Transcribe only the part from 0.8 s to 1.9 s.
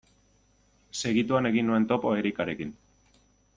Segituan egin nuen